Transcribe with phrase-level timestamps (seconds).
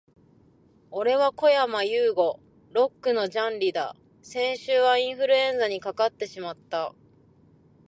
[0.89, 2.39] 俺はこやまゆうご。
[2.71, 3.95] Lock のジャンリだ。
[4.23, 6.95] 先週はインフルエンザにかかってしまった、、、